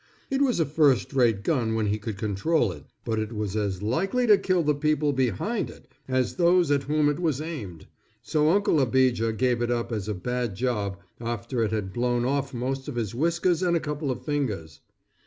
It 0.31 0.41
was 0.41 0.59
a 0.59 0.65
first 0.65 1.13
rate 1.13 1.43
gun 1.43 1.75
when 1.75 1.85
he 1.85 1.99
could 1.99 2.17
control 2.17 2.71
it, 2.71 2.85
but 3.05 3.19
it 3.19 3.31
was 3.31 3.55
as 3.55 3.83
likely 3.83 4.25
to 4.25 4.35
kill 4.35 4.63
the 4.63 4.73
people 4.73 5.13
behind 5.13 5.69
it 5.69 5.87
as 6.07 6.37
those 6.37 6.71
at 6.71 6.81
whom 6.89 7.07
it 7.07 7.19
was 7.19 7.39
aimed, 7.39 7.85
so 8.23 8.49
Uncle 8.49 8.81
Abijah 8.81 9.31
gave 9.31 9.61
it 9.61 9.69
up 9.69 9.91
as 9.91 10.07
a 10.07 10.15
bad 10.15 10.55
job 10.55 10.97
after 11.19 11.61
it 11.63 11.71
had 11.71 11.93
blown 11.93 12.25
off 12.25 12.51
most 12.51 12.87
of 12.87 12.95
his 12.95 13.13
whiskers 13.13 13.61
and 13.61 13.77
a 13.77 13.79
couple 13.79 14.09
of 14.09 14.25
fingers. 14.25 14.79